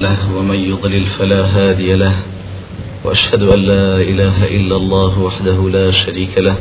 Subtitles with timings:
[0.00, 2.16] له ومن يضلل فلا هادي له
[3.04, 6.56] وأشهد أن لا إله إلا الله وحده لا شريك له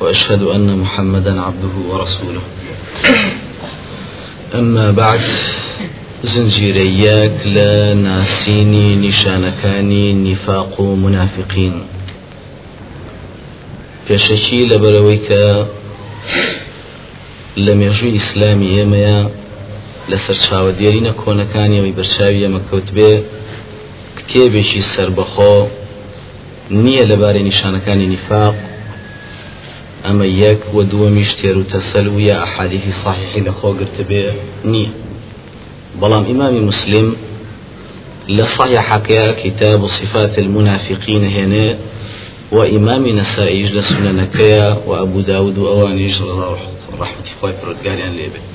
[0.00, 2.42] وأشهد أن محمدا عبده ورسوله.
[4.54, 5.20] أما بعد
[6.22, 11.82] زنجيرياك لا ناسيني نشانكاني نفاق منافقين.
[14.08, 15.66] پێشەکی لەبەرەوەی کە
[17.56, 19.43] لە مێژووی ئیسلامی ئێمەیە
[20.10, 23.12] لەسەر چاوەدێرینە کۆنەکانیەوەی بەرچاوی ئەمە کەوت بێ
[24.18, 25.56] کتێبێکی سربەخۆ
[26.84, 28.54] نییە لەبارەی نیشانەکانی نیفاق.
[30.04, 34.24] ئەمە یەک و دووەمیش تێر و تەسەل و یا ئەحادیثی صحیحی لە خۆگرت بێ
[34.72, 34.90] نییە.
[36.00, 37.08] بەڵام ئیمامی مسلم
[38.36, 41.68] لە صحيحەکەیە كتاب صفات المنافقين هێنێ
[42.56, 48.53] وإمام نسائيج لسننكيا وأبو داود وأوانيج رحمة الله فرودقاريان ليبه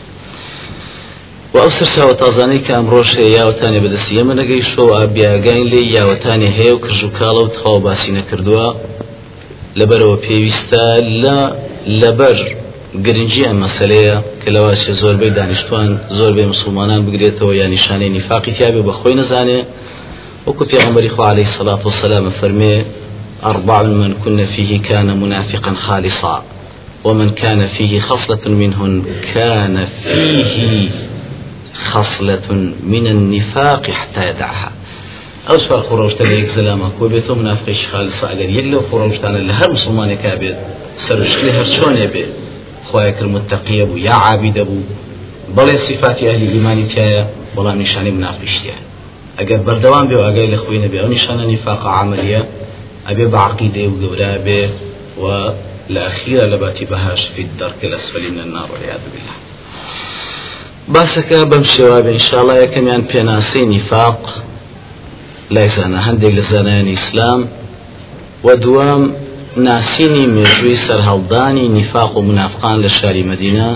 [1.53, 6.71] و ئەو سەرچاوە تازانەی کە ئەمڕۆژ هەیە یاوەتانی بەدەستی ئەمە نەگەیشتەوە ئابیاگاین لێ یاوەتانی هەیە
[6.76, 7.09] و کرژ و
[7.57, 8.68] تەواو باسی نەکردووە
[9.79, 10.85] لەبەرەوە پێویستە
[11.23, 11.38] لە
[12.01, 12.38] لەبەر
[13.05, 19.16] گرنگی ئەم مەسلەیە کە لەواشە زۆربەی دانیشتوان زۆربەی مسلمانان بگرێتەوە یا نیشانەی نیفاقی تیاابێ بەخۆی
[19.21, 19.60] نزانێ
[20.48, 22.76] وەکو پێغەمبەری خوا عليه الصلاة والسلام فەرمێ
[23.51, 26.43] أربع من كن فيه كان منافقا خالصا
[27.04, 28.93] ومن كان فيه خصلة منهن
[29.34, 31.09] كان فيه
[31.80, 32.48] خصلة
[32.84, 34.72] من النفاق حتى يدعها.
[35.49, 39.54] ئەو سوال خۆڕۆشتە لە یەک زەلامە کۆ بێتەوە منافقش خالص ئەگەر یەک لەو خۆڕۆشتانە لە
[39.60, 40.57] هەر مسلمانێکا بێت
[41.05, 42.26] سەرشتلی هەر چۆنێ بێ
[42.90, 44.84] خۆی کرد متەقیە بوو یا عابیدە بوو
[45.55, 47.22] بەڵێ صفاتی ئەهلی ئیمانی تایە
[47.55, 48.76] بەڵام نیشانی منافقشتە
[49.40, 52.41] ئەگەر بەردەوام بێ و ئەگەی لە خۆی نەبێ ئەو نیشانە نفاق عملیە
[53.91, 54.62] و گەورە بێ
[55.22, 55.26] و
[55.94, 56.57] لە ئەخیرە لە
[58.35, 59.48] من النار والعياذ بالله.
[60.93, 64.19] باسەکە بەم شێوا بێ انشاءڵە یەکەمیان پێناسی نیفاق
[65.53, 67.41] لای زانە هەندێک لە زانایانی ئیسلام
[68.45, 69.03] و دووەم
[69.67, 73.69] ناسینی مێژووی سەرهەڵدانی نیفاق و منافقان لە شاری مدینە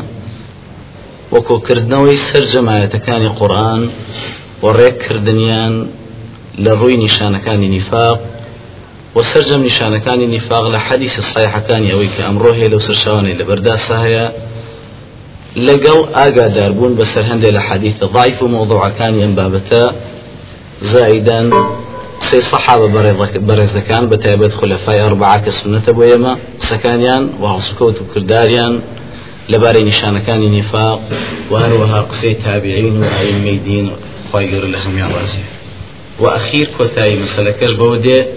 [1.34, 3.82] وەکۆکردنەوەی سەر جەمایەتەکانی قورآن
[4.64, 5.74] و ڕێککردنیان
[6.64, 8.20] لە ڕووی نیشانەکانی نیفاق
[9.16, 13.98] و سەررجەم نیشانەکانی نیفاق لە حەدیث سایحەکانی ئەوەی کە ئەمڕۆ هەیە لەو سەرچاوانەی لە بەرداسا
[15.56, 19.84] لەگەڵ ئاگاداربوون بەسەر هەندێک لە حەدیثە ضعیف و مۆضوعەکانی ئەم بابەتە
[20.92, 21.48] زائدان
[22.28, 22.88] سێ سەحابە
[23.48, 26.34] بەڕێزەکان بە تایبەت خولەفای ئەربعا کە سنەتە بۆ ئێمە
[27.42, 28.74] و هەڵسوکەوت و کرداریان
[29.52, 31.00] لەبارەی نیشانەکانی نیفاق
[31.52, 32.36] و هەروەها قسەی
[34.74, 35.48] لە هەمیان ڕازیە
[36.20, 38.28] وأخير كوتاي مسألة كربودة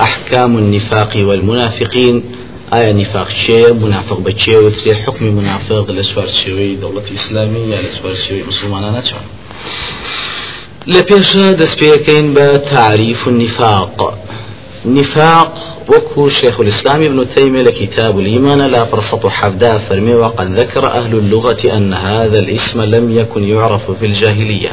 [0.00, 2.22] أحكام النفاق والمنافقين
[2.72, 8.44] ئایا نفاق چێە منافق بە چێوترێ حکمی منافق لە سوارچێوەی دەوڵەتی ئیسلامی یا لە سوارچێوەی
[8.50, 9.24] مسلمانانە چۆن
[10.92, 13.98] لە پێشە دەست پێەکەین بە تعریف النفاق.
[14.86, 15.52] نفاق
[15.88, 21.76] وكو شيخ الإسلام ابن تيمية لكتاب الإيمان لا فرصة حفدا فرمي وقد ذكر أهل اللغة
[21.76, 24.72] أن هذا الاسم لم يكن يعرف في الجاهلية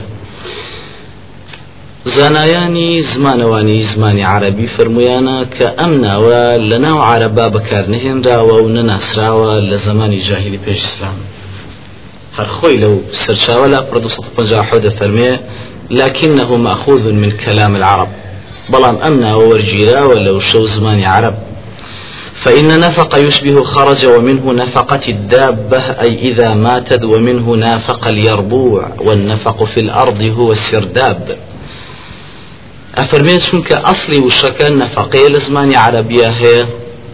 [2.06, 9.53] زانایانی زمانەوانی زمانی عربی فرمویانە کە ئەم ناوە لە ناو عربا بەکار نهێنراوە و نەناسراوە
[9.69, 11.18] لە زمانی جاهلی پێشسلام
[12.38, 13.80] هەرخۆی لەو سەرچاوە لا
[14.69, 15.31] حۆدە فەرمێ
[15.90, 18.08] لكنه مأخوذ من كلام العرب.
[18.69, 21.36] بلام أمنا وورجيرا ولو شو زمان عرب.
[22.34, 29.80] فإن نفق يشبه خرج ومنه نفقة الدابة أي إذا ماتت ومنه نافق اليربوع والنفق في
[29.80, 31.38] الأرض هو السرداب.
[32.96, 36.68] أفرمين شنك أصلي وشكا نفقي لزمان عربية هي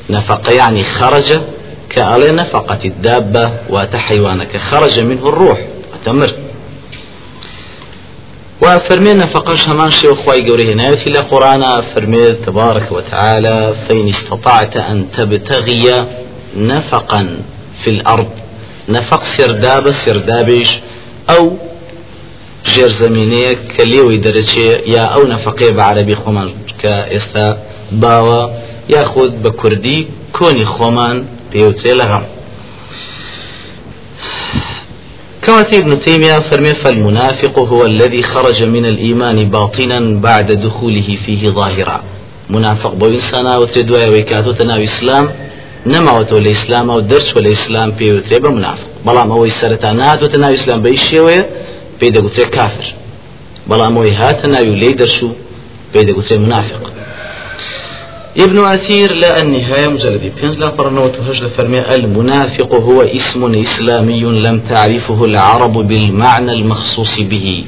[0.10, 1.42] نفقة يعني خرج
[1.90, 5.60] كألي نفقة الدابة وتحيوانك خرج منه الروح
[5.94, 6.30] وتمر.
[8.62, 16.06] وفرمي نفقش همان شيء وخواي قوله نايتي لقرآن فرمي تبارك وتعالى فإن استطعت أن تبتغي
[16.58, 17.40] نفقا
[17.82, 18.30] في الأرض
[18.90, 20.80] نفق سرداب سردابش
[21.30, 21.58] أو
[22.74, 26.48] ژێر زمینەیە کە لێوەی دەرەچێ یا ئەو نەفقەیە بە عربی خۆمان
[26.82, 27.48] کە ئێستا
[28.02, 28.42] باوە
[28.96, 30.00] یاخود بە کوردی
[30.38, 31.18] کۆنی خۆمان
[31.52, 32.26] پێوتێ لەغەم
[35.44, 42.04] كما ابن تيمية فرمي فالمنافق هو الذي خرج من الإيمان باطنا بعد دخوله فيه ظاهرا.
[42.50, 45.30] منافق بو إنسانا وتدوى ويكاتو تناو إسلام
[45.86, 51.46] نما وتو الإسلام أو درس والإسلام بيوتري بمنافق بلام هو سرتا نات وتناو إسلام بيشيوه
[52.00, 52.88] پێی دەگوترێ کافر
[53.70, 54.72] بەڵام ئەوەی هاتە ناوی
[55.96, 56.84] و دەگوترێ منافق.
[58.46, 64.60] ابن أثير لا النهاية مجلد بينز لا فرنوت هجل فرمي المنافق هو اسم إسلامي لم
[64.70, 67.64] تعرفه العرب بالمعنى المخصوص به.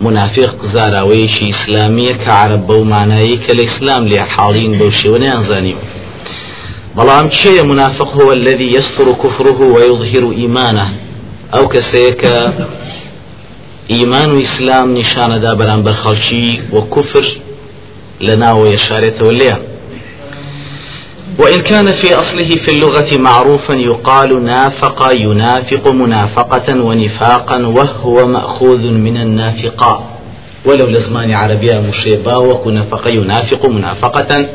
[0.00, 5.76] منافق زاراوەیەکی ئیسلامیە کە عرب بەو مانایی کە لە ئیسلام لێ حاڵین بەو شێوەنیان زانیم
[6.96, 11.09] بەڵام چێە منافق هو الذي يستر كفره ويظهر إيمانه.
[11.54, 12.34] ئەو کەسەیە کە
[13.92, 17.26] ئیمان و ئیسلام نیشانەدا بەرامبەر خەڵکی وە کوفر
[18.26, 18.34] لە
[21.38, 29.16] وإن كان في أصله في اللغة معروفا يقال نافق ينافق منافقة ونفاقا وهو مأخوذ من
[29.16, 29.98] النافقاء
[30.64, 34.46] ولو لزمان عربية مشيبا وكنفق ينافق منافقة.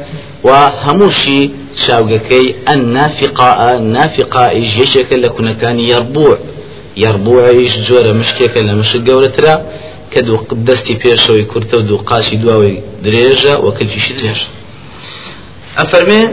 [0.44, 5.52] وهموشي شاوغكي النافقاء نافقاء جيشك لكنا
[6.98, 9.66] يربوع يربوع إيش جورة مشكيك لمشك قولترا
[10.12, 14.48] كدو قدستي بيرشوي كرتو دو قاسي دواوي دريجة وكل شيء دريجة.
[15.78, 16.30] أفرمي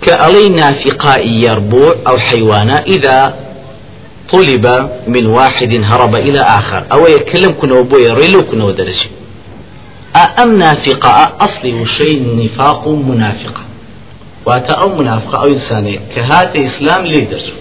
[0.00, 3.34] كألي نافقاء يربوع أو حيوانا إذا
[4.28, 6.84] طلب من واحد هرب إلى آخر.
[6.92, 9.08] أو يكلم كنا أبوي ريلو كنا ودرجي
[10.16, 13.62] أم نافقة أصلي شيء نفاق منافقة.
[14.46, 15.98] واتا أو منافقة أو إنسانية.
[16.16, 17.52] كهات إسلام ليدرس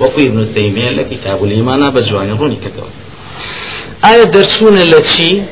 [0.00, 2.88] وقوي ابن تيمية لكتاب الإيمان بجوان روني كتاب.
[4.04, 5.42] آية درسون التي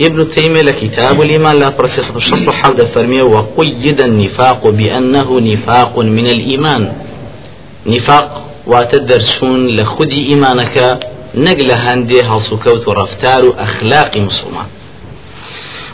[0.00, 6.92] ابن تيمية لكتاب الإيمان لا برسيس الشصل حول فرمية وقيد النفاق بأنه نفاق من الإيمان.
[7.86, 11.00] نفاق واتدرسون لخدي إيمانك
[11.34, 14.66] نقل هندي هالسكوت ورفتار أخلاق مسلمان.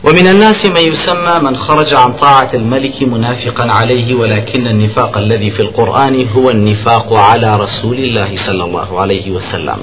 [0.05, 5.61] ومن الناس من يسمى من خرج عن طاعة الملك منافقا عليه ولكن النفاق الذي في
[5.61, 9.79] القرآن هو النفاق على رسول الله صلى الله عليه وسلم.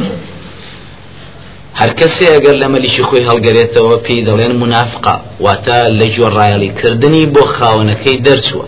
[1.80, 5.16] هەر کەسێ ئەگەر لە مەلیشی خۆی هەڵگەرێتەوە پێی دەڵێن منافقا
[5.46, 8.66] واتە لە جۆڕایەڵی کردنی بۆ خاونەکەی دەرچووە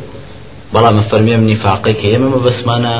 [0.74, 2.96] بەڵام فەرمێم نیفاقی کە ئێمە بەسمانە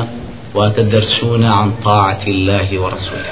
[0.54, 3.30] واتە دەرچوونە عن طاعة الله ورسوله.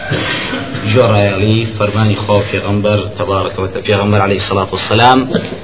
[0.93, 5.19] جۆڕایەڵی فەرمانی خۆ پێغەمبەر تەبارەکەوتە پێغەمبەر عليه الصلاة والسلام.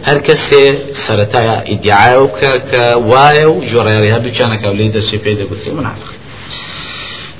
[0.08, 0.64] هەر کەسێ
[1.04, 6.10] سەرەتایە ئیدعای و کە کە وایە و جۆڕایەڵی هەردووچانەکە لێ دەرچی پێی دەگوتری منافق.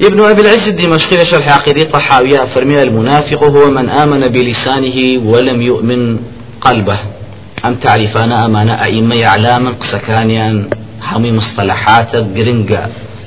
[0.01, 4.97] ابن أبي العز الدمشقي شرح عقيدة طحاوية فرمي المنافق هو من آمن بلسانه
[5.31, 6.19] ولم يؤمن
[6.61, 6.99] قلبه.
[7.65, 10.69] أم تعرفان أمانة أئمة إعلاما قسكانيا
[11.01, 12.17] حمي مصطلحات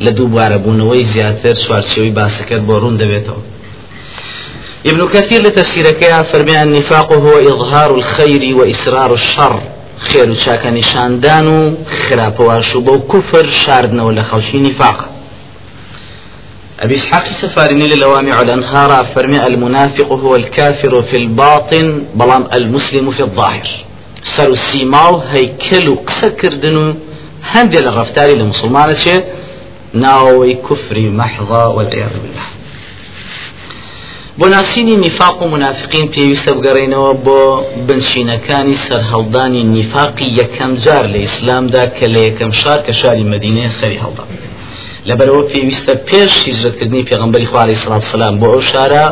[0.02, 3.34] لدوب عربون زياتر سوارسيوي باسكت بورون دبيتو
[4.86, 9.62] ابن كثير لتفسيرك فرمي النفاق هو إظهار الخير وإسرار الشر.
[9.98, 15.10] خير شاك نشاندان خراب وشبو كفر شاردنا ولا خوشي نفاق.
[16.80, 23.68] أبي إسحاق السفاريني للوامع الأنهار فرمي المنافق هو الكافر في الباطن بلام المسلم في الظاهر.
[24.24, 26.96] سر السيماو هيكل قسكردن
[27.52, 29.24] هندي لغفتاري لمسلمان شيء
[29.94, 32.48] ناوي كفري محضة والعياذ بالله.
[34.40, 37.42] بۆناسینی نیفاق و منافقین پێویستە بگەڕێنەوە بۆ
[37.88, 44.00] بنشینەکانی سەرهەڵدانی نیفاقی یەکەم جار لە ئیسلامدا کە لە یەکەم شار کە شاری مدینەیە سەری
[44.04, 44.26] هەڵدا
[45.10, 49.06] لەبەرەوە پێویستە پێش هیجرەتکردنی پێغمبەری خواری سڵات سلام بۆ ئەو شارە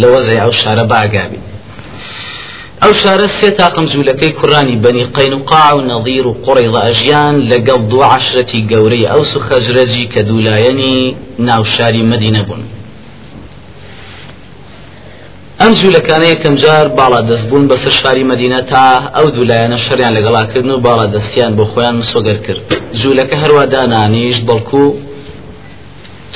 [0.00, 1.38] لە وەزای ئەو شارە باگابی
[2.82, 8.04] ئەو شارە سێ تاقم جوولەکەی کوڕانی بەنی قەینوقاع و نەظیر و قوڕیڵە ئەژیان لەگەڵ دوو
[8.14, 10.96] عشرەتی گەورەی ئەوس و خەجرەجی کە دوولایەنی
[11.48, 12.62] ناوشاری مەدینە بوون.
[15.60, 18.84] ئەم جوولەکانە یەکەم جار باڵا دەستبوون بەسەر شاری مدینە تا
[19.16, 22.62] ئەو دوولایەنە شەریان لەگەڵاکردن و باڵا دەستیان بۆ خۆیان مسۆگەر کرد.
[23.00, 24.84] جوولەکە هەروە دانانیش بەڵکو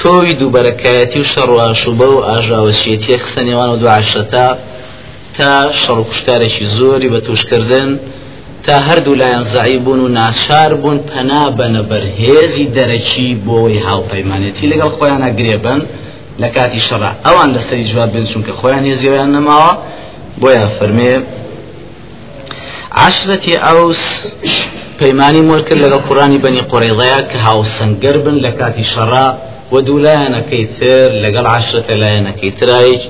[0.00, 4.46] تۆوی دووبەرەکایەتی و شەڕواشوبە و ئاژاوەچێتیە خسە نێوان و دوعاشەتا
[5.36, 7.90] تا شەڕ کوشتارێکی زۆری بە توشکردن
[8.64, 14.90] تا هەردوو لایەن زعی بوون و ناچار بوون پەنا بەنە بەرهێزی دەرەکی بۆەوەی هاوپەیمانێتی لەگەڵ
[14.96, 15.80] خۆیان ئەگرێبن
[16.42, 17.02] لە کاتی شەڕ.
[17.26, 19.72] ئەوان لەسەری جواب بن چونکە خۆیان هێزیۆیان نەماوە.
[20.40, 21.12] بۆیان فەرمێ
[23.06, 24.02] عشرەتی ئەوس
[25.00, 29.28] پەیمانی مۆر کرد لەگەڵ قڕانی بەنی قڕێڵەیە کە هاوسەنگەر بن لە کاتی شەڕا
[29.72, 33.02] و دوو لایەنەکەی تر لەگەڵ عشرەتە لایەنەکەی ترایش.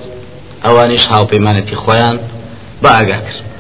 [0.65, 2.17] ئەوانیش هاوپەیمانەتی خۆیان
[2.83, 3.53] بە ئاگا کرد.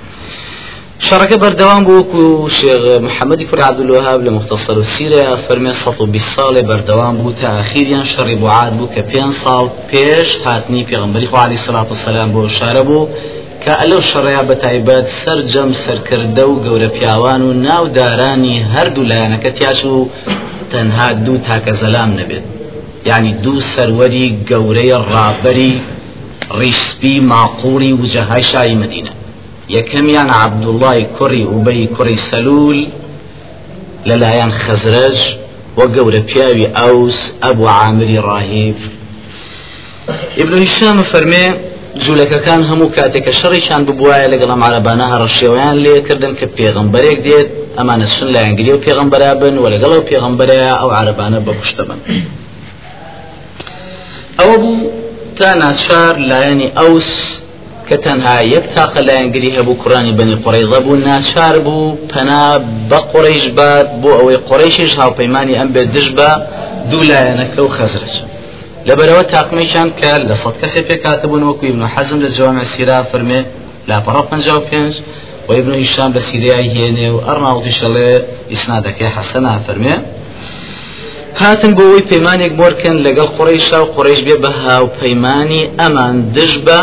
[1.06, 2.24] شەڕەکە بەردەوام بوو وەکو
[2.58, 8.04] شێغ محەممەدی کوور عبدولوهاب لە مختصر و سیرە فەرمێ 120 ساڵێ بەردەوام بوو تا ئاخیریان
[8.04, 12.40] شەڕی بوعاد بوو کە پێنج ساڵ پێش هاتنی پێغمبەری خوا علی سڵات و سەلام بۆ
[12.58, 13.08] شارە بوو
[13.62, 19.84] کە ئەلەو شەڕەیە بە تایبەت سەرجەم سەرکردە و گەورە پیاوان و ناودارانی هەردوو لایەنەکە تیاش
[19.84, 20.08] و
[20.72, 21.08] تەنها
[26.60, 29.12] ڕیشسپی ماقوڵی وجەهای شاری مدینە
[29.76, 32.78] یەکەمیان عەبدوڵای کوڕی ئوبەی کوڕی سەلول
[34.08, 35.18] لەلایەن خەزرەج
[35.78, 38.78] وە گەورە پیاوی ئەوس ئەبوو عامری ڕاهیب
[40.42, 41.46] ابن هشام فەرمێ
[42.04, 48.28] جوولەکەکان هەموو کاتێکە شەڕیشان ببوایە لەگەڵ ئەم عربانە هەڕەشێویان لێکردن کە پێغمبەرێک دێت ئەمانە سن
[48.34, 51.98] لایەنگری و پێغمبەرا بن و لەگەڵ و پێغمبەرەیە ئەو عربانە بەکوشتە بن
[54.38, 55.01] ئەوە بوو
[55.42, 57.10] تا ناچار لایەنی ئەوس
[57.88, 62.44] کە تەنها یەک تاقە لایەنگری هەبوو کوڕانی بەنی قڕیضە بوو ناچار بوو پەنا
[62.90, 62.98] بە
[63.58, 66.30] بات بۆ ئەوەی قڕیشیش هاوپەیمانی ئەم بێت دش بە
[66.90, 68.14] دوو لایەنەکە و خەزرش
[68.88, 73.40] لەبەرەوە تاقمیشان کە لە سەد کەسێ پێکاتبوون وەکو ابن حەزم لە جوامع سیرا فەرمێ
[73.88, 74.94] لاپەڕە پەنجا و پێنج
[75.48, 78.10] وابن هشام لە سیریای هێنێ و ئەرناوتی شەڵێ
[78.52, 79.10] ئیسنادەکەی
[81.40, 86.52] هاتن بۆ ئەوی پەیمانێک بۆرکن لەگەڵ قڕیشا و قڕیش بێ بە هاو پەیمانی ئەمان دش
[86.66, 86.78] بە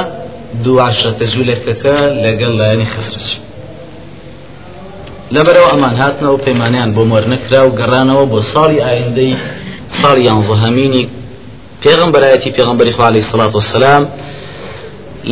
[0.64, 3.26] دوو عشرەتە جوولەکەکە لەگەڵ لایەنی خزرج
[5.36, 9.34] لەبەرەوە ئەمان هاتنەوە پەیمانیان بۆ مۆر نەکرا و گەڕانەوە بۆ ساڵی ئایندەی
[10.00, 11.04] ساڵی یانزەهەمینی
[11.84, 14.04] پێغمبەرایەتی پێغمبەری خوا عەلەیهی سەڵات وسەلام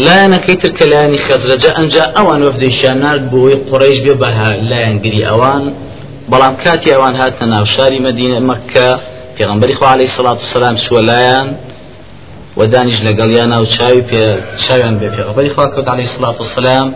[0.05, 4.29] لایەنەکەی تر کە لایەنی خەزرەجە ئەنجا ئەوان وەفدەیشان نرد بۆی قڕیش بێ بە
[4.69, 5.63] لایەنگری ئەوان.
[6.31, 8.87] بەڵام کاتی ئەوان هاتنە ناو شاری مەدینە مەکە
[9.37, 11.47] پێغمبەری خوا عەلەیهی سەڵات وسەلام سووە لایەن
[12.57, 14.23] و دانیش لەگەڵیان ناو چاوی پێ
[14.63, 16.87] چاویان بێ پێغمبەری خوا کەوت عەلەیهی سەڵات وسەلام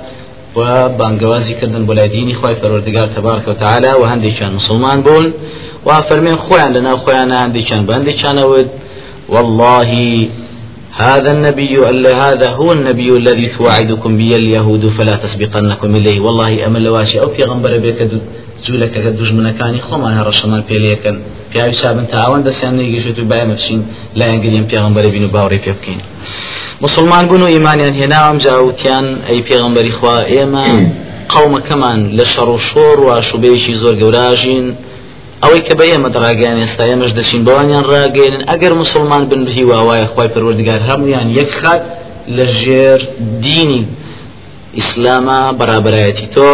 [0.58, 0.62] و
[1.00, 5.34] بانگەوازی کردن بۆ لای دینی خوای پەروەردگار تەبارەکە و تعالی و هەندێکیان مسلمان بوون
[5.86, 7.94] و فەرمێن خۆیان لەناو خۆیان هەندێکیان بە
[9.32, 9.92] والله
[10.92, 11.78] هذا النبي
[12.26, 16.20] هذا هو النبي الذي توعدكم به اليهود فلا تسبقنكم إليه.
[16.20, 18.22] والله أمل واشي أو في غنبر بك
[18.66, 21.18] جولك دژمنەکانی خۆمان هەڕەشەمان پێلەکەن
[21.52, 23.80] پیاوی چابن تاوان دەستیان نەیگەشت و باە بچین
[24.20, 26.02] لا ئەنگریم پێغمبەر بین و باوەڕێ پێ بکەین.
[26.82, 30.68] مسلمان بوون و ئیمانیان هێناوام جاوتیان ئەی پێغمبەری خوا ئێمە
[31.34, 34.68] قومەکەمان لە شەڕ و شۆڕ و شوبەیەکی زۆر گەوراژین.
[35.44, 40.08] ئەوەی کە بە ئێمە دڕاگەیان ئێستا ئێمەش دەچین بەوانیان ڕاگەێنن ئەگەر مسلمان بن بهی واوایە
[40.14, 41.82] خی پەروەردگار هەمویان یەک خات
[42.36, 43.02] لە ژێر
[43.46, 43.84] دینی
[44.78, 46.50] ئیسلامە بەرابەتی تۆ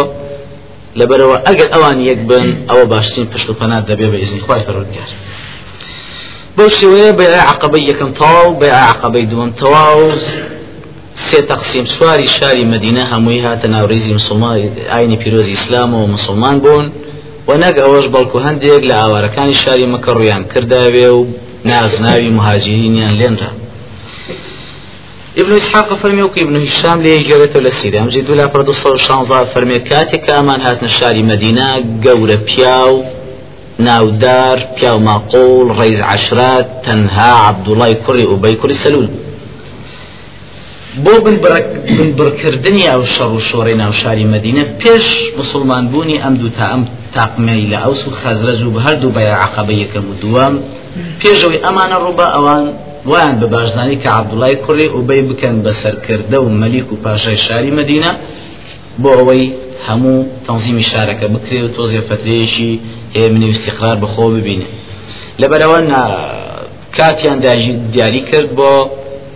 [0.98, 5.10] لەبەرەوە ئەگەر ئەوان یەک بن ئەوە باشترین پشت و پەنات دەبێ بە ئیزنی خی پەروەردگار
[6.56, 10.00] بۆ شێوەیە بە عقبەی یەکەم تەواو بە عقبەی دووەم تەواو
[11.26, 14.54] سێ تەقسیم سواری شاری مدینە هەمووی هاتە ناوڕێزی مسلمان
[14.92, 16.86] ئاینی پیرۆزی ئیسلام و مسلمان بوون
[17.48, 21.20] و نەک ئەوەش بەڵکو هەندێک لە ئاوارەکانی شاری مەکە ڕویان کرداوێ و
[21.70, 23.50] نازناوی مهاجرینیان لێنرا
[25.36, 29.44] ابن إسحاق فرمي وكي ابن هشام لي جرت ولا سيرام جدو لا پردو صو شانزا
[29.44, 33.04] فرمي كاتك أمان هات نشاري مدينة قورة بياو
[33.78, 39.08] ناودار بياو معقول رئيس عشرات تنها عبد الله كري أبي كري سلول
[41.04, 45.06] بۆ بنبڕکردنی ئەو شەڕ و شۆڕی ناو شاری مدینە پێش
[45.38, 46.82] مسلمان بوونی ئەم دوو تا ئەم
[47.16, 50.54] تاقمەی لە ئەوس و خەزرەج و بە هەردوو بە عقبە یەکەم و دووەم
[51.20, 52.64] پێشەوەی ئەمانە ڕووبە ئەوان
[53.10, 58.10] ویان بە باشزانانی کە عبدوڵای کوڕی وبەی بکەن بەسەرکردە و مەلیک و پاشای شاری مدینە
[59.02, 59.44] بۆ ئەوەی
[59.86, 62.72] هەموو تەنزیمی شارەکە بکرێ و تۆزیە فترەیەشی
[63.16, 64.68] هێمنی و استقرار بەخۆ ببینێ.
[65.40, 65.78] لەبەرەوە
[66.96, 67.38] کاتیان
[67.94, 68.72] دیاری کرد بۆ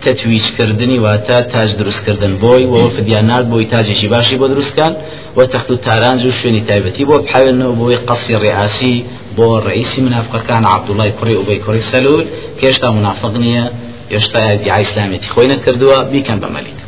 [0.03, 2.33] تەتویجکردنی واتە تاج دروستکردن.
[2.43, 4.93] بۆی وەوە فدیان نرد بۆی تاجێکی باشی بۆ دروستکان
[5.37, 8.95] و تەخت و تارانج و شوێنی تایبەتی بۆ بحاوێنەوە بۆی قەسی ڕێعاسی
[9.37, 12.25] بۆ ڕئیسی منافقەکان عبدوڵای کوڕی ئوبەی کوڕی سەلول
[12.57, 13.65] کە هێشتا منافق نییە
[14.13, 16.79] هێشتا دیعای ئیسلامێتی خۆی نەکردووە بیکەن بە مەلیک.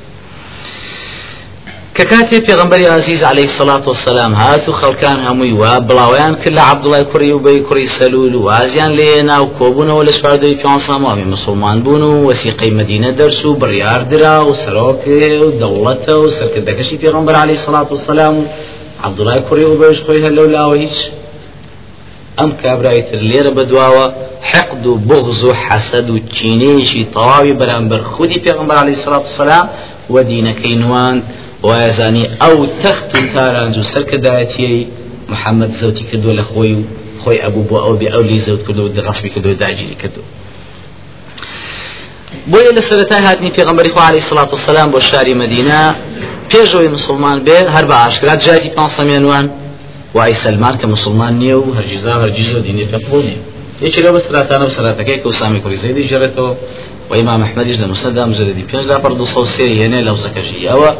[1.97, 6.63] کە کاتێ پێغمبەری عزیز عليه الصلاة والسلام هات و خەڵکان هەمووی وا بڵاویان کرد لە
[6.71, 11.77] عبدڵای کوڕی و بەی کوڕی سەلول و وازیان لێ ناو کۆبوونەوە لە سواردەی پیانسامامی مسلمان
[11.83, 17.35] بوون و وەسیقەی مدینە دەرس و بڕیار درا و سەرۆکێ و دەوڵەتە و سەرکردەکەشی پێغمبەر
[17.43, 18.35] عليه الصلاة والسلام
[19.05, 20.97] عبدڵای کوڕی و بەش خۆی هەر لەو لاوە هیچ
[22.37, 24.05] ئەم کابرای تر لێرە بەدواوە
[24.51, 29.69] حقد و بغز و حەسەد و چینەیەشی تەواوی بەرامبەر خودی پێغمبەر عليه الصلاة والسلام
[30.13, 31.23] و دینەکەی نواند
[31.63, 34.87] وایزانی ئەو تەخت و تارانج و سەرکردایەتیەی
[35.31, 36.83] محەممەد زەوتی کردو لە خۆی و
[37.21, 40.21] خۆی ئەبوو بۆ ئەو بێ ئەو لی زەوت کردو و دڕسمی کردو داگیری کردو
[42.51, 44.03] بۆیە لە سەرەتای هاتنی پێغمبەری خوا
[44.51, 44.57] بۆ
[47.75, 49.45] هەر بە ئاشکرات جاتی پانسەمێنوان
[50.15, 53.37] وای سلمان کە مسلمان نییە و هەرگیزا هەرگیز و دینی پێبوونی
[53.81, 56.51] یەکی لەو بەستراتانە بسەراتەکەی کە وسامی زەیدی ژێڕێتەوە
[57.09, 60.93] وإمام أحمد جد مسند مجلد بينج لا برضو صوصي هنا لو زكجي أو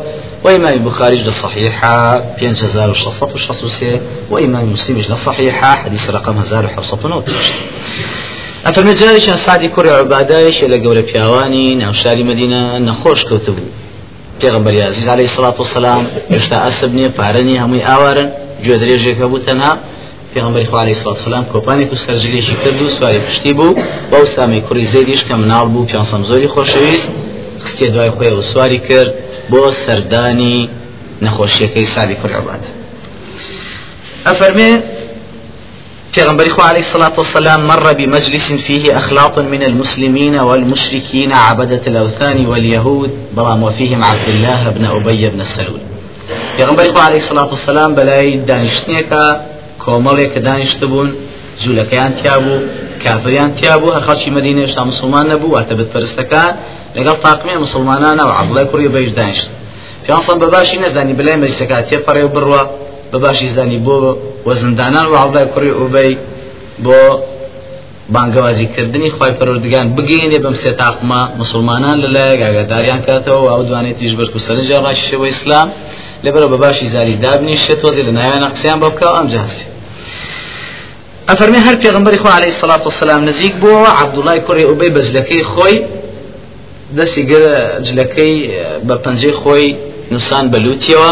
[0.44, 6.66] وإمام البخاري جد صحيحة بينج هزار وشصة وشصوسي وإمام مسلم جد صحيحة حديث رقم هزار
[6.66, 7.54] وحصة نوتش
[8.66, 13.66] أفرمي جارش سعدي كوري عبادايش إلى قول بيواني ناو شاري مدينة نخوش كتبو
[14.42, 18.30] پێغمبەر عزیز عليه الصلاة والسلام هێشتا ئەسب نییە پارەنی هەمووی ئاوارن
[18.66, 19.74] گوێ درێژێکە بوو تەنها
[20.34, 23.76] پێغمبەری خوا عليه الصلاة والسلام کۆپانێک و سەرجلێکی کرد و سواری پشتی بوو.
[24.12, 27.10] بەو سامی کوڕی زێدیش کە مناڵ بوو پیانسەم زۆری خۆشەویست.
[27.66, 29.14] خستێ دوای خۆی و سواری کرد
[29.52, 30.58] بۆ سەردانی
[31.26, 32.70] نەخۆشیەکەی سادی کوڕ عوبادە
[34.28, 34.72] ئەفەرمێ
[36.16, 43.12] پیغمبر خو عليه الصلاة والسلام مر بمجلس فيه أخلاط من المسلمين والمشركين عبدة الأوثان واليهود
[43.36, 45.85] برام وفيهم عبد الله بن أبي بن سلول
[46.58, 49.26] پێغمبەری خوا عەلەیهی سەڵات وسەلام بەلای دانیشتنێکە
[49.84, 51.10] کۆمەڵێک کە دانیشتە بوون
[51.62, 52.58] جوولەکەیان تیا بوو
[53.04, 56.52] کافریان تیا بوو هەر خەڵکی مەدینە هێشتا مسلمان نەبوو واتە بتپەرستەکان
[56.98, 59.48] لەگەڵ تاقمێ مسلمانانەوە عەبدوڵای کوڕی بەیش دانیشت.
[60.06, 62.62] پیانسان بەباشی نەزانی بلای مەجلیسەکە تێپەڕێ بڕوە
[63.12, 63.98] بەباشی زانی بۆ
[64.48, 66.12] وە زندانان و عەبدوڵای کوڕی ئوبەی
[66.86, 67.00] بۆ
[68.14, 74.40] بانگەوازیکردنی خی پەرۆردگان بگەینێ بەم سێ تاقمە مسلمانان لەلایە ئاگاداریان کاتەوە و ئەو دوانێتیش بەرکو
[74.46, 75.68] سەرنجە ڕاشەوە ئیسلام.
[76.94, 79.66] زاری دابنی شێت تۆزی لە نایانە قسەیان بە بکەوە ئەم جاسی
[81.30, 83.22] ئەفەرمی هەر پێغمبەری خۆ عليه الصلاة والسلام
[83.62, 85.78] بووە عبدوڵای کوڕی ئوبەی بە جلەکەی خۆی
[86.98, 87.56] دەستی گرە
[87.88, 88.36] جلەکەی
[88.88, 89.68] بە پەنجەی خۆی
[90.12, 91.12] نووسان بەلووتیەوە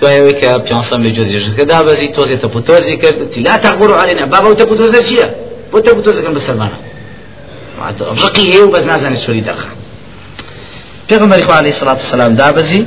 [0.00, 3.18] دوایەوەی کە پیانسەم لە جۆدیژەکە دابەزی تۆزی تەپوتۆزی کرد.
[3.46, 5.28] لا تەغبڕ علينا بابا و تەپوتۆزە چییە
[5.72, 6.78] بۆ تەپوتۆزەکەم بەسەرمانە
[8.22, 9.68] ڕقی هەیە و بەس نازانی سوۆری دەخە
[11.08, 12.82] پێغمبەری خۆ عليه الصلاة والسلام دابەزی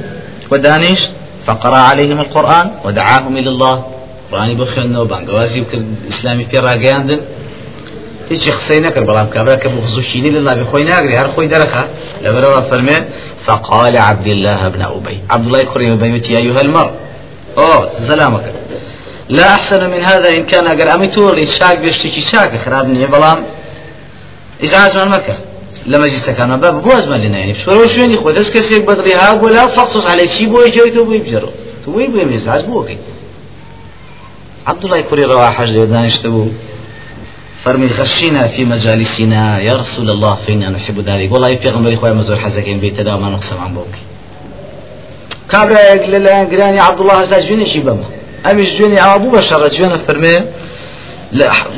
[0.52, 1.12] ودانیشت
[1.48, 3.76] فقرأ عليهم القرآن ودعاهم إلى الله.
[4.32, 7.20] ڕانی بۆ خوێندنەوە بانگەوازی کرد ئیسلامی پێ ڕاگەیاندن
[8.32, 11.84] هیچی قسەی نەکرد بەڵام کابرا کە بۆ خزوشینی لە لابی خۆی ناگری هەر خۆی دەرەخە
[12.24, 12.98] لەبەرەوە فەرمێ
[13.46, 15.18] فقال عبد الله بن أبي.
[15.30, 16.04] عبد الله كريم
[16.36, 16.92] يا أيها المرء.
[17.58, 18.46] أوه سلامك.
[19.30, 23.40] لا أحسن من هذا إن كان أجر أمي تولي شاك بيشتكي شاك خرابني بلام.
[24.64, 25.36] إزعاج من مكة
[25.86, 29.32] لما جيت كان باب بوز ما لنا يعني شو شو خود اس كسيك بدري ها
[29.32, 31.50] ولا فقصص على شي بو يجي تو بيجرو
[31.86, 32.98] تو وي بو مزاج بوكي
[34.68, 36.48] عبد الله كوري روا حج دانشت بو
[37.64, 41.32] فرمي غشينا في مجالسنا يا رسول الله فإنا نحب ذلك.
[41.32, 43.94] والله پیغمبر خوای مزور حزکین بیت دا ما نقسم عن بوك
[45.50, 48.06] كابرا يقول قراني عبد الله هذا جوني شي بما
[48.52, 50.38] امش جوني ابو بشر جوني فرمي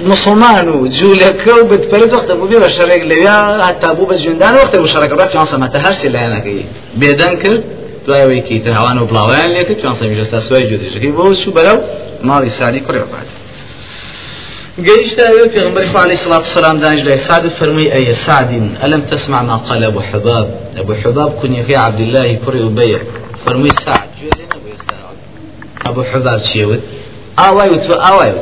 [0.06, 5.30] مسلمان وجولك وبتفرد وقت ابو بشر يقول حتى ابو بس جندان وقت ابو شرك راك
[5.32, 7.64] كان سمعت هرسي لا أنا كي بيدن كرد
[8.08, 11.78] دوای وەی کەیتە هەوان و بڵاویان لێکرد چۆن سەمیژەستا سوای جودێژەکەی بۆ چوو بەرەو
[12.28, 13.28] ماڵی سادی کوڕێ بعد
[14.88, 18.52] قيشت في عليه الصلاة والسلام دانش لي سعد فرمي أي سعد
[18.84, 20.60] ألم تسمع ما قال أبو حباب.
[20.78, 23.00] أبو حباب كن يا عبد الله كري وبيع
[23.46, 24.10] فرمي سعد
[25.86, 26.82] أبو حباب شيود
[27.40, 28.34] آواي وتو آواي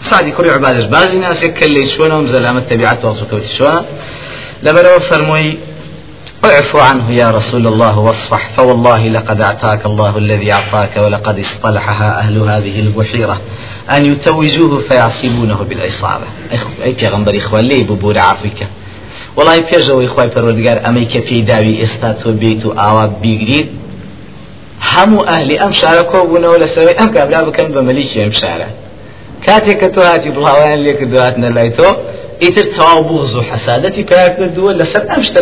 [0.00, 3.84] سعد كري عبادش بازي ناس يكلي شونا ومزلامة تبعات وصوكوتي شونا
[4.62, 5.58] لبرو فرمي
[6.44, 12.38] اعفو عنه يا رسول الله واصفح فوالله لقد أعطاك الله الذي أعطاك ولقد اصطلحها أهل
[12.38, 13.40] هذه البحيرة.
[13.90, 16.24] أن يتوجوه فيعصبونه بالعصابة.
[16.84, 18.66] أي پیغمبر إخوان لي ببور عفوك؟
[19.36, 23.68] والله پێشەوەی خی پەرۆردگار ئەمەی کە پێی داوی ئێستا تۆ بیت و ئاوا بیگریت
[24.92, 27.80] هەموو ئەهلی ئەم شارە کۆبوونەوە لەسەرەوەی ئەم کابرا بکەن بە
[29.46, 31.88] هاتی بڵاویان لێ کردوهاتنە لای تۆ
[32.40, 35.40] ئیتر تەواو بوغز و حەسادەتی پیا کردووە لەسەر ئەم شتە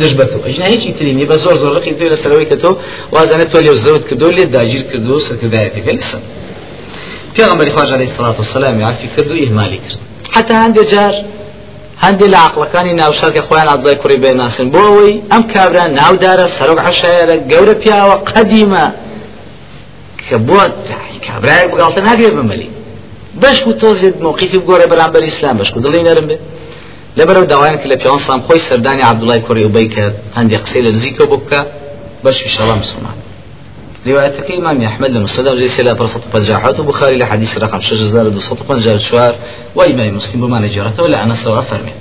[0.00, 2.70] دش بە تۆ ئەژنا هیچی ترینی بە زۆر زۆر ڕقی توێ لەسەرەوەی کە تۆ
[3.14, 6.22] وازانێت تۆ لێ زەوت کردو لێ داگیر کردو و سەرکردایەتەکە لەسەر.
[7.34, 9.98] پێغەمبەری خواژ عەلەیهی سەڵات وسەلام عفی کرد و ئیهمالی کرد.
[10.36, 11.14] حتا هەندێک جار
[12.04, 14.66] هەندێک لە عقلەکانی ناوشارکە خۆیان عەبدوڵای کوڕی بێ ناسن.
[14.74, 18.86] بۆ ئەوەی ئەم کابرا ناودارە سەرۆک عەشایەرە گەورە پیاوە قەدیمە
[20.22, 20.60] کە بۆ
[21.26, 22.68] کابرایەک بگاڵتە ناگرێت بمەلی.
[23.42, 26.36] بەش و تۆزێت موقیفی بگۆڕێ بەرامبەر ئیسلام بەش و دڵی نەرم بێ
[27.18, 30.90] لەبەرەوە داوایان کە لە پیاوان سام خۆی سەردانی عەبدوڵای کوڕی ئوبەی کرد هەندێک قسەی لە
[30.96, 31.60] نزیکەوە بکە
[32.24, 33.16] بەش ئینشاءڵڵا مسلمان
[34.06, 39.34] روايتك إمام أحمد المصدر جيس إلى برصة بجاحات وبخاري لحديث رقم شجزار دوصة بجاحات
[39.74, 41.92] وإمام مسلم بما نجرته ولا أنا سواء فرمي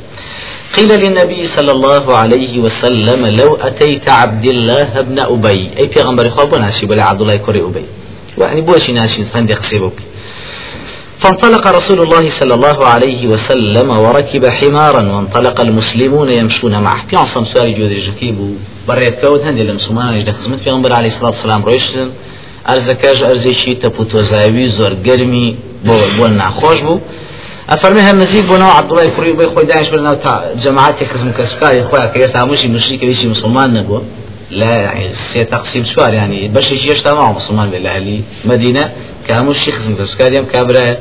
[0.75, 6.55] قيل للنبي صلى الله عليه وسلم لو أتيت عبد الله بن أبي أي پیغمبر خواب
[6.55, 7.85] ناشي بلا عبد الله كوري أبي
[8.37, 9.97] يعني بوشي ناشي فندي قصيبك
[11.19, 17.07] فانطلق رسول الله صلى الله عليه وسلم وركب حمارا وانطلق المسلمون يمشون معه.
[17.07, 18.49] في عصام سؤال جودي جكيبو
[18.87, 22.11] بريت كود هندي المسلمان يجد خدمت في غنبر عليه الصلاة والسلام رويشتن
[22.69, 26.99] أرزكاج أرزيشي تبوتو زاوي زور قرمي بو بو ناخوش بو
[27.69, 30.19] أفرمي هم نزيد بو نوع عبد الله يكوري بو خوي داعش بلنا
[30.55, 34.01] جماعات خزم كسكاري خويا كيسا مشي مشرك ويشي مسلمان نبو
[34.51, 38.91] لا يعني سي تقسيم يعني باش يجي يجتمع مسلمان بالأهلي مدينة
[39.27, 40.97] كاموش شيخ من كسكاري كابرا.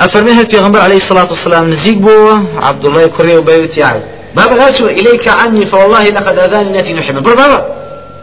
[0.00, 4.02] أفرمي هل عليه الصلاة والسلام نزيق بو عبد الله كوري وبيوت يعني
[4.36, 7.58] بابا لا سوى إليك عني فوالله لقد أذاني التي نحب بابا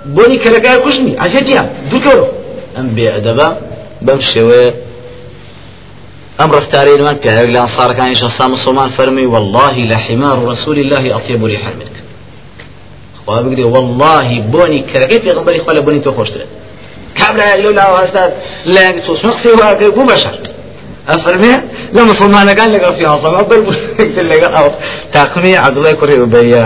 [0.05, 2.27] بوني كركاي كشني عزيتيا دوكرو
[2.77, 3.57] أم بأدبا
[4.01, 4.71] بمشي
[6.41, 11.71] أم رفتارين من بيعيق لأنصار كان شاء مسلمان فرمي والله لحمار رسول الله أطيب ريحا
[11.79, 11.95] منك.
[13.27, 16.11] والله بۆنی کەرەکەی پێغمبەری خوا لە بۆنی تۆ
[17.19, 18.23] خۆشترە کابرا لەو لاوە هەستا
[18.75, 20.35] لەنگ تۆ شخصی واکە بوو بەشەر
[21.09, 21.55] ئەفەرمێ
[21.95, 23.59] لە مسلمانەکان لەگەڵ فیانسەما بەر
[24.31, 24.67] لەگەڵ ئەو
[25.13, 26.65] تاقمی عەبدوڵای کوڕی ئوبەیە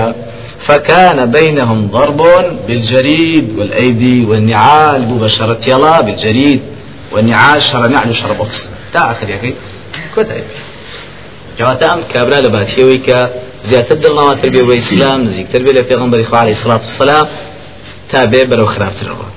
[0.68, 2.22] فكان بينهم ضرب
[2.68, 6.62] بالجريد والأيدي والنعال ببشرة يلا بالجريد
[7.12, 8.60] والنعال شر نعل شر بطس
[8.94, 9.54] تا آخر يكي
[10.16, 10.44] كتب
[11.60, 13.30] جوات أم كابرا لباتيوي كا
[13.63, 17.28] زيادة دلنا تربية وإسلام نزيك تربية لفيغنبر إخوة عليه الصلاة والسلام
[18.12, 19.33] تابع برو خراب تربية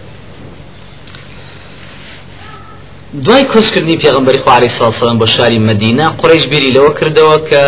[3.25, 7.65] دوای کۆسکردنی پێغمبەری خو عليه الصلاة والسلام بۆ شاری مدینە قڕیش بیری لەوە کردەوە کە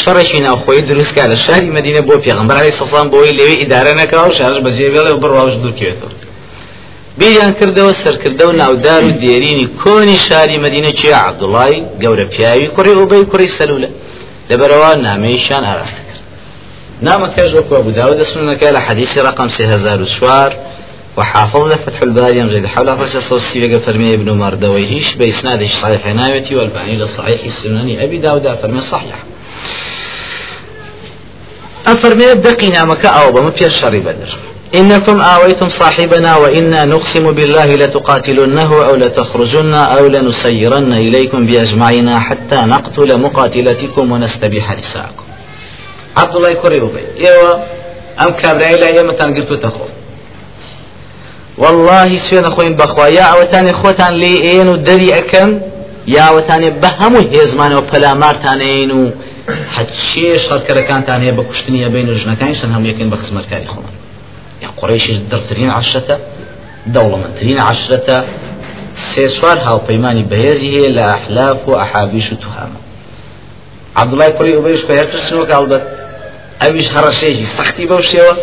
[0.00, 4.28] شەڕێکی ناوخۆی دروستکە لە شاری مدینە بۆ پێغمبەر عليه الصلاة والسلام بۆی لەوێ ئیدارە نەکەەوە
[4.28, 6.12] و شارش بەجێ بێڵێ و بڕواش دوورکێتەوە
[7.18, 12.92] بیریان کردەوە سەرکردە و ناودار و دێرینی کۆنی شاری مدینە چی عبدوڵای گەورە پیاوی کوڕی
[12.98, 13.90] ئۆبەی کوڕی سەلولە.
[14.50, 16.22] لەبەرەوە نامەیشان ئاراستە کرد.
[17.06, 20.52] نامەکەش وەکو أبو داود سنەکە لە حەدیثی ڕقم 3004
[21.16, 26.96] وحافظ فتح الباري مجد حول فرس الصوصي فرمي ابن مردوي هيش بإسناده صحيح ناوتي والباني
[26.96, 29.18] للصحيح السنن أبي داود فرمي صحيح.
[31.86, 34.30] أفرمي بقينا مكة أو بمبيا الشر بدر.
[34.74, 43.20] إنكم آويتم صاحبنا وإنا نقسم بالله لتقاتلنه أو لتخرجن أو لنسيرن إليكم بأجمعنا حتى نقتل
[43.20, 45.24] مقاتلتكم ونستبيح نساءكم.
[46.16, 47.04] عبد الله كوري أبي.
[47.20, 47.64] إيوه
[48.20, 49.84] أم كابرا إلى أيام تنقلتو تخو
[51.58, 53.06] والله سوێنە خۆین بەخوا.
[53.18, 55.50] یا ئەوەتانی خۆتان لێ ئێن و دەری ئەەکەن
[56.16, 59.02] یاوەتانێ بە هەموو هێزمانەوە پەلامارتانێن و
[59.74, 63.94] حچێ شەڕکەرەکانتان هەیە بە کوشتنی بین و ژنەکانیشان هەموو یەکەن بە خزمەتکاری خۆمان.
[64.62, 66.16] یا قڕێشیش دڵترین عشرەتە
[66.94, 68.16] دەوڵەمەندترین عشرەتە
[69.10, 72.80] سێ سوار هاوپەیمانی بەهێزی هەیە لە ئەحلاف و ئەحابیش و توهامە.
[74.00, 75.84] عبدوڵای کوڕی ئوبەیش پێ هەرترسنەوە کاڵبەت
[76.62, 78.34] ئەویش هەڕەشێژی سەختی بەو شێوە.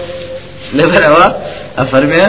[0.78, 1.26] لەبەرەوە
[1.80, 2.26] ئەفەرمێ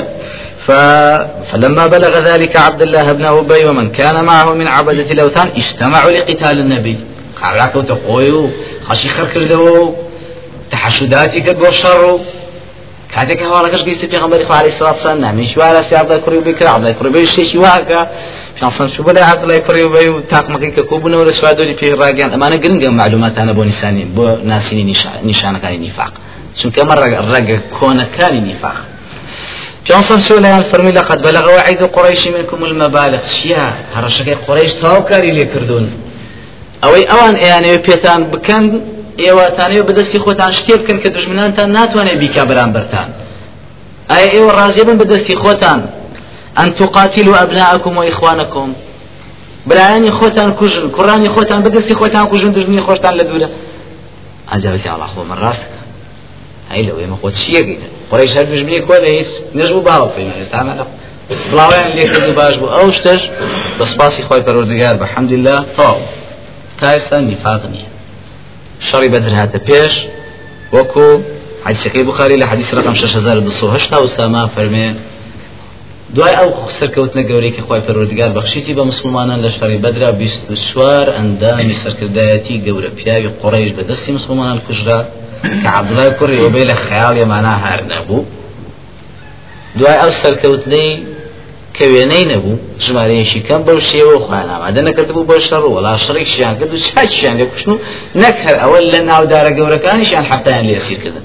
[1.53, 6.59] فلما بلغ ذلك عبد الله بن أبي ومن كان معه من عبدة الأوثان اجتمعوا لقتال
[6.59, 6.97] النبي.
[7.43, 8.49] قال لك تقويو
[8.85, 9.95] خشي خرك له
[10.71, 12.19] تحشداتي قد وشر
[13.15, 16.41] كاتك هوا لكش قيست في غنبري عليه الصلاة والسلام نعم شوارع سي عبد الله كريو
[16.41, 18.07] بكر عبد الله كريو بيشي شي واقع
[18.61, 22.33] شان صن شو بلا عبد الله كريو بيو تاق مكيك كوبنا ولا سوادولي في راجان
[22.33, 26.13] أما أنا قرنقا معلومات أنا بو نساني بو ناسيني نشان كان نفاق.
[26.55, 28.77] شنك مرة رقا كون كان نفاق.
[29.87, 33.23] جانسون سولان فرمي لقد بلغ وعيد قريش منكم المبالغ.
[33.23, 35.87] شيا هرشكي قريش تاو كاري لي كردون
[36.83, 38.65] ئەوەی ئەوان ئەیانەوە پێتان بکەن
[39.25, 43.09] ئێوەتانەوە بەدەستی خۆتان شتێ بکەن کە دژمنانتان ناتوانێت بیکە بەرامبەرتان.
[44.11, 45.81] ئایا ئێوە ڕازێ بن بەدەستی خۆتان؟
[46.59, 48.69] ئەن تقاتلوا ئەبناءکم و ئیخوانکم
[49.69, 53.49] برایانی خۆتان کوژن کوڕانی خۆتان بەدەستی خۆتان کوژن دژمنی خۆشتان لە دوورە.
[54.53, 55.81] ئەجابەتی ئاڵا خۆ من ڕاستەکە
[56.73, 57.81] هەی لەوەی مە خۆت چیەکەین
[58.11, 60.75] قڕیش هەر دژمنی کۆ لە هیچ نەژبوو باوە پێی ئێستامە
[61.51, 63.23] بڵاویان لێ کرد و باش بوو ئەو شتش
[63.79, 66.01] بە سپاسی خۆی پەروەردگار بە حەمدلله تەواو
[66.79, 67.91] تا ئێستا نیفاق نییە
[68.89, 69.95] شەڕی بەدر هاتە پێش
[70.77, 71.07] وەکو
[71.67, 74.89] حدیثەکەی بخاری لە حدیث رقم 6280 وساما فەرمێ
[76.15, 81.75] دوای ئەو سەرکەوتنە گەورەی کە خۆی پەروەردگار بەخشیتی بە مسلمانان لە شەڕی بەدرا 24 ئەندامی
[81.83, 84.99] سەرکردایەتی گەورە پیاوی قڕیش بە دەستی مسلمانان کوژرا
[85.79, 88.21] عبدڵای کوڕی ئۆبەی لە خەیاڵ ێمانە هەر نەبوو.
[89.79, 90.91] دوای ئەو سەرکەوتنەی
[91.77, 96.73] کە وێنەی نەبوو ژمارەیەشی کەم بەو شێوە خۆیان ئامادە نەکردبوو بۆ شەڕ وڵا شەڕێکشیان کرد
[96.75, 97.79] و چاکیشیان لێ کوشتن و
[98.23, 101.25] نەک هەر ئەوە لە ناودارە گەورەکانیشیان حفتیان لێ سیرکردن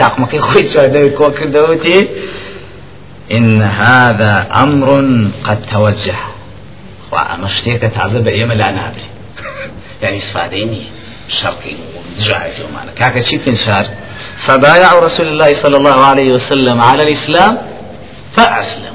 [0.00, 2.00] تاقمەکەی خۆی چواردەوەی کۆ کردەوەتی
[3.36, 4.88] إن هذا أمر
[5.46, 6.14] قد توجه.
[7.12, 9.08] وأما شتيك تازه بأيما لا نابري
[10.02, 10.82] يعني استفاديني
[11.28, 11.76] شرقي
[12.14, 13.86] وزجاجي ومانا كاكا شيء شار
[14.36, 17.58] فبايع رسول الله صلى الله عليه وسلم على الإسلام
[18.36, 18.94] فأسلم.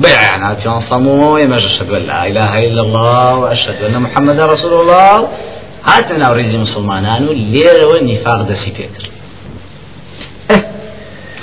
[0.00, 4.80] بيع يعني في صموا يمج أشهد أن لا إله إلا الله وأشهد أن محمد رسول
[4.80, 5.28] الله.
[5.84, 9.10] هاتنا وريزي مسلمانان ليرة والنفاق دسي فكر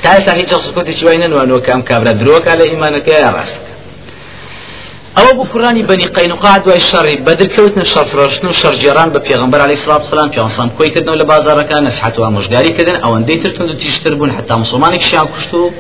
[0.04, 3.60] تعالى هيك شخص كنت شوينا وأنه كام كابرا دروك على إيمانك يا راسك
[5.18, 10.04] ئەوە بۆ کوڕانی بەنی قەینوقا دوای شەڕی بەدرکەوتنە شەرفرۆشتن و شەرجێران بە پێغمبەر علی سلات
[10.12, 15.28] سلام پیانسان کۆیکردنەوە لە بازارەکان نەسحەت و ئامۆژگاریکردن ئەوەندەی ترتند و تیشتر بوون حتا مسلمانێکیشیان
[15.34, 15.72] کوشت و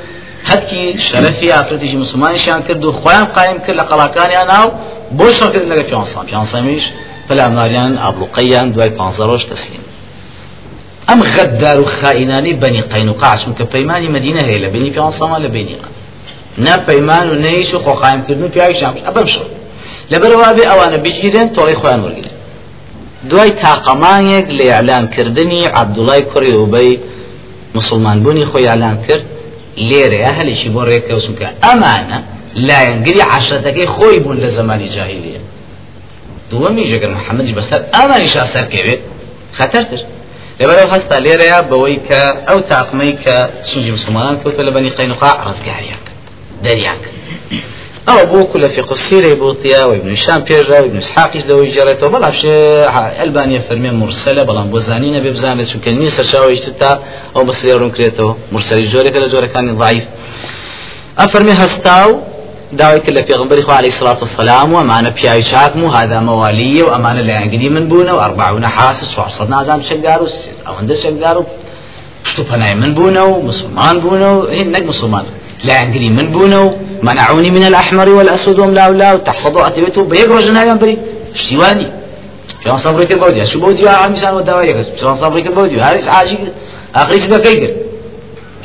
[0.49, 4.67] هەتکی شەرەفی ئافرەتیشی مسلمانیشیان کرد و خۆیان قایم کرد لە قەڵاکانیان ناو
[5.17, 6.83] بۆ شەڕکردن لەگە پیانسان پیانسەمیش
[7.27, 9.83] پەلامناریان ئابلوقەیان دوای پانزە ڕۆژ تەسلیم.
[11.07, 15.91] ئەم غەددار و خائینانی بەنی قەینوقا چونکە پەیمانی مدینە هەیە لە بینی پیانسەما لە بینیان
[16.65, 18.93] نه پەیمان و نەیش و خۆقایم کردن و پیاوی شام.
[19.07, 19.47] ئەبەم شڕ
[20.11, 22.29] لەبەرەوە بێ ئەوانە بگیرن تۆڵی خۆیان وەرگن
[23.29, 26.99] دوای تاقەمانێک لە ئەلانکردنی عەبدوڵای کوڕی ئوبەی
[27.77, 29.25] مسلمان بوونی خۆی ئەلان کرد
[29.89, 32.19] لێرەیە هەلێکی بۆ ڕێکەوسونکە ئەمانە
[32.67, 35.41] لایەنگری عشرەتەکەی خۆی بوون لە زمانی جاهلیە
[36.51, 39.01] دووەمی ژەگەر محەممەدی بەسەر ئەمانی شاسەرکەوێت
[39.57, 40.01] خەتەرتر
[40.59, 43.35] لەبەرەوە هەستا لێرەیە بەوەی کە ئەو تاقمەی کە
[43.67, 46.06] سنجی مسلمانان کەوتە لە بەنی قەینوقا ڕزگاریاک
[46.65, 47.03] دەریاک.
[48.07, 52.89] ئەو بۆکو لە فقه السيرة بوطيا وابن هشام بيرجا وابن إسحاق لو جريته بلا شيء
[53.23, 56.99] ألبانيا فرمي مرسلة بلا بوزانين ببزانة شو كان نيسر شاوي يشتتا
[57.35, 60.05] أو بس يرون كريتو مرسل جوري كلا جوري كان ضعيف
[61.19, 62.19] أفرمي هستاو
[62.73, 67.41] داوي كلا في غنبري خو عليه الصلاة والسلام وأمانة بياي شاكم وهذا موالية وأمانة لا
[67.41, 70.27] ينقدي من بونا وأربعون حاسس وعصرنا زام شقارو
[70.67, 71.45] أو عند شقارو
[72.23, 72.43] شتو
[72.81, 75.25] من بونا ومسلمان بونا هنك مسلمان.
[75.63, 80.97] لا ينقلي من بونو منعوني من الأحمر والأسود وملا ولا وتحصدوا أتبتوا بيقروا جنايا بري
[81.33, 81.91] اشتواني
[82.63, 86.37] شلون صبرك البودي شو بودي على مثال ودوايا شلون صبرك البودي هذا عاجي.
[86.95, 87.73] آخري سبا كيكر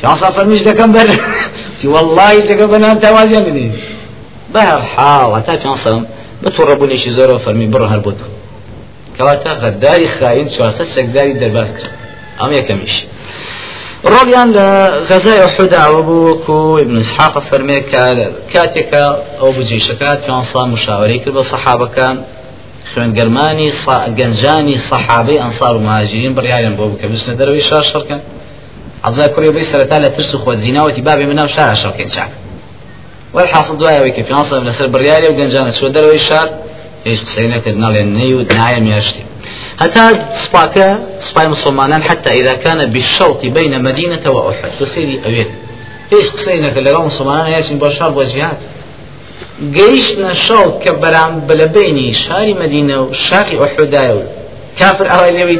[0.01, 1.09] شلون صفر مش دكم بر
[1.93, 3.71] والله دكم بنا أنت وازي مني
[4.53, 6.05] بهر حال تا شلون صم
[6.43, 8.17] بتوربوني شي زورو فرمي برا هالبود
[9.17, 11.69] كواتا غداري خاين شو أساس سكداري درباس
[12.43, 13.05] أم يكمش
[14.11, 14.67] ڕۆڵیان لە
[15.09, 17.77] غەزای حوداوە بوو وەکو ابن إسحاق فەرمێ
[18.53, 19.05] کاتێکە
[19.39, 22.15] ئەو بجێشەکات پیانسا مشاوەری کرد بە سەحابەکان
[22.91, 23.69] خوێنگەرمانی
[24.19, 28.21] گەنجانی سەحابەی ئەنسار و مهاجرین بڕیاریان بۆ بکە بچنە دەرەوەی شار شەڕکەن
[29.07, 32.31] عبدڵای کوڕی بەی سەرەتا لە ترس و خۆ زیناوەتی بابێ مناو شارە شەڕکەین چاک
[33.33, 36.47] والحاصل دوایەوەی کە پیانسا لەسەر بڕیاری و گەنجانە چوە دەرەوەی شار
[37.09, 39.23] هیچ قسەی نەکرد ناڵێن نەی و نایە میاشتی
[39.79, 44.69] حتى سباكا سباي مسلمان حتى إذا كان بالشوط بين مدينة وأحد.
[44.79, 45.51] فسيري أويت
[46.13, 48.57] إيش قصينا لقوا مسلمان ياسين بشار وجهات
[49.75, 54.23] قيشنا شوط كبران بلبيني شاري مدينة وشاقي أحد
[54.79, 55.59] كافر أهل النبي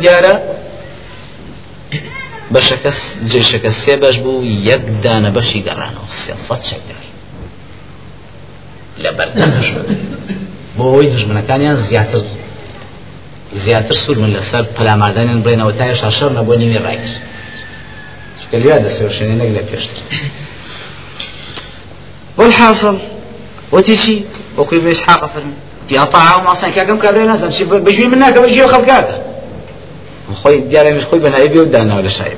[2.54, 2.99] بەشەکەس
[3.30, 6.97] جێشەکە سێ بەش بوو یەک دانە بەشی گەڕانەوە سێسەد شەکر
[9.04, 9.67] لە بەردەمش
[10.76, 12.21] بۆ ئەوەی دژمنەکانیان زیاتر
[13.56, 17.22] زیاتر سوور من لەسەر پەلامادانیان بڵێنەوە تای شاشەر نەبوو نیوی ڕایکرد
[18.42, 20.00] چکەلیا دەسێ شوێنێ نەک لە پێشتر
[22.38, 22.98] والحاصل
[23.72, 24.24] وتيشي
[24.58, 25.54] وكل بيش حاقة فرمي
[25.89, 29.22] تي أطاعهم أصلا كاكم كابرين ناسا مشي بجوي منك بجوي خلقاك
[30.44, 32.38] خوي دياري مش خوي بنا يبي ودانا ولا شايب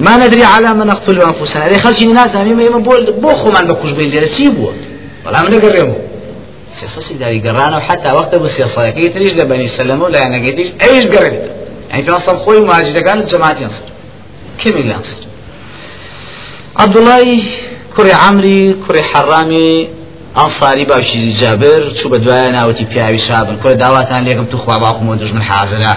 [0.00, 1.66] ما ندري على من نقتل أنفسنا.
[1.66, 4.72] إذا خرج الناس هم يما بول بوخو من بكوش بين دير سيبوا
[5.26, 5.96] ولا من نقرمه
[6.76, 11.04] سياسة داري قرانا وحتى وقت ابو سياسة كي تريش لبني سلمة ولا أنا قيتيش أيش؟
[11.06, 11.32] قرر
[11.90, 13.84] يعني في أصلا خوي مهاجر كان الجماعة ينصر.
[14.64, 15.16] كم اللي ينصر؟
[16.76, 17.42] عبد الله
[17.96, 19.88] كري عمري كري حرامي
[20.36, 25.08] ئەنساری باوشی جابر چوو بە دوایە ناوەتی پیاوی شابن کورە داواتان لێکم تو خوا باخم
[25.08, 25.92] و دژمن حازرە